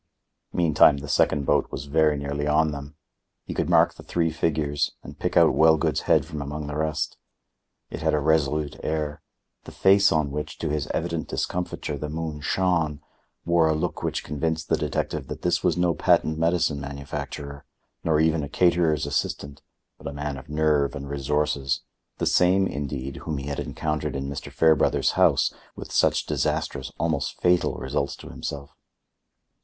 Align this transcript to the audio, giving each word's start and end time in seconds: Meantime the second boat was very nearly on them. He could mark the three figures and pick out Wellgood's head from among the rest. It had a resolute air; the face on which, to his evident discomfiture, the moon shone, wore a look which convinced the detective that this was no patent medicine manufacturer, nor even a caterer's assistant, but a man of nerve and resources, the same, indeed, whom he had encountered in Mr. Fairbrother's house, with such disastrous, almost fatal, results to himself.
Meantime 0.51 0.97
the 0.97 1.07
second 1.07 1.45
boat 1.45 1.71
was 1.71 1.85
very 1.85 2.17
nearly 2.17 2.47
on 2.47 2.71
them. 2.71 2.95
He 3.45 3.53
could 3.53 3.69
mark 3.69 3.93
the 3.93 4.01
three 4.01 4.31
figures 4.31 4.93
and 5.03 5.19
pick 5.19 5.37
out 5.37 5.53
Wellgood's 5.53 5.99
head 6.09 6.25
from 6.25 6.41
among 6.41 6.65
the 6.65 6.75
rest. 6.75 7.17
It 7.91 8.01
had 8.01 8.15
a 8.15 8.19
resolute 8.19 8.79
air; 8.81 9.21
the 9.65 9.71
face 9.71 10.11
on 10.11 10.31
which, 10.31 10.57
to 10.57 10.69
his 10.69 10.87
evident 10.87 11.27
discomfiture, 11.27 11.99
the 11.99 12.09
moon 12.09 12.41
shone, 12.41 12.99
wore 13.45 13.67
a 13.69 13.75
look 13.75 14.01
which 14.01 14.23
convinced 14.23 14.69
the 14.69 14.75
detective 14.75 15.27
that 15.27 15.43
this 15.43 15.63
was 15.63 15.77
no 15.77 15.93
patent 15.93 16.35
medicine 16.39 16.81
manufacturer, 16.81 17.63
nor 18.03 18.19
even 18.19 18.41
a 18.41 18.49
caterer's 18.49 19.05
assistant, 19.05 19.61
but 19.99 20.07
a 20.07 20.13
man 20.13 20.35
of 20.35 20.49
nerve 20.49 20.95
and 20.95 21.11
resources, 21.11 21.81
the 22.17 22.25
same, 22.25 22.65
indeed, 22.65 23.17
whom 23.17 23.37
he 23.37 23.45
had 23.49 23.59
encountered 23.59 24.15
in 24.15 24.27
Mr. 24.27 24.51
Fairbrother's 24.51 25.11
house, 25.11 25.53
with 25.75 25.91
such 25.91 26.25
disastrous, 26.25 26.91
almost 26.99 27.39
fatal, 27.39 27.75
results 27.75 28.15
to 28.15 28.29
himself. 28.29 28.75